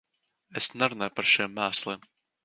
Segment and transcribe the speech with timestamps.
[0.61, 2.09] Es nerunāju par šiem mēsliem.